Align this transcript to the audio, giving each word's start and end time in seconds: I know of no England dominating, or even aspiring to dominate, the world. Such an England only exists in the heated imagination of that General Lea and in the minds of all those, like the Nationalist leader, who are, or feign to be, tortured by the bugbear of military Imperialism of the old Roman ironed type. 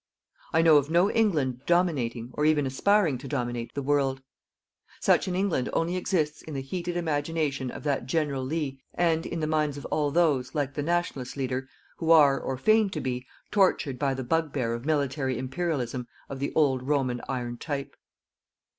I 0.51 0.63
know 0.63 0.77
of 0.77 0.89
no 0.89 1.11
England 1.11 1.61
dominating, 1.67 2.31
or 2.33 2.43
even 2.43 2.65
aspiring 2.65 3.19
to 3.19 3.27
dominate, 3.27 3.75
the 3.75 3.83
world. 3.83 4.19
Such 4.99 5.27
an 5.27 5.35
England 5.35 5.69
only 5.73 5.95
exists 5.95 6.41
in 6.41 6.55
the 6.55 6.61
heated 6.63 6.97
imagination 6.97 7.69
of 7.69 7.83
that 7.83 8.07
General 8.07 8.43
Lea 8.43 8.81
and 8.95 9.27
in 9.27 9.41
the 9.41 9.45
minds 9.45 9.77
of 9.77 9.85
all 9.91 10.09
those, 10.09 10.55
like 10.55 10.73
the 10.73 10.81
Nationalist 10.81 11.37
leader, 11.37 11.67
who 11.97 12.09
are, 12.09 12.39
or 12.39 12.57
feign 12.57 12.89
to 12.89 12.99
be, 12.99 13.27
tortured 13.51 13.99
by 13.99 14.15
the 14.15 14.23
bugbear 14.23 14.73
of 14.73 14.85
military 14.87 15.37
Imperialism 15.37 16.07
of 16.29 16.39
the 16.39 16.51
old 16.55 16.81
Roman 16.81 17.21
ironed 17.29 17.61
type. 17.61 17.95